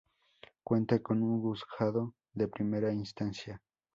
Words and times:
Cuenta 0.63 0.97
con 1.03 1.21
un 1.21 1.41
juzgado 1.43 2.15
de 2.33 2.47
primera 2.47 2.91
instancia. 2.91 3.61